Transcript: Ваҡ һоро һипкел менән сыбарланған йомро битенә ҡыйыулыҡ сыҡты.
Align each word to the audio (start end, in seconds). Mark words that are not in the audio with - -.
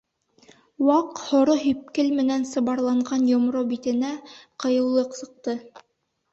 Ваҡ 0.87 1.21
һоро 1.25 1.57
һипкел 1.65 2.09
менән 2.21 2.49
сыбарланған 2.53 3.29
йомро 3.35 3.63
битенә 3.75 4.13
ҡыйыулыҡ 4.67 5.17
сыҡты. 5.23 5.59